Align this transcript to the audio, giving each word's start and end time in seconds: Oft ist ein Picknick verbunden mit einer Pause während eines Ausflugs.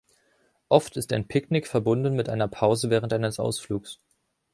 Oft 0.67 0.97
ist 0.97 1.13
ein 1.13 1.27
Picknick 1.27 1.67
verbunden 1.67 2.15
mit 2.15 2.27
einer 2.27 2.47
Pause 2.47 2.89
während 2.89 3.13
eines 3.13 3.39
Ausflugs. 3.39 3.99